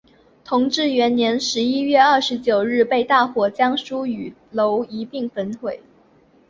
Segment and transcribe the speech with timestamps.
[0.43, 5.79] 同治元年十一月二十九日被大火将书与楼一并焚毁。